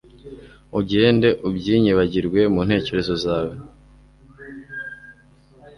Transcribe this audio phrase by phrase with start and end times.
[0.79, 3.53] ugende ubyinyibagirwe mu ntekerezo zawe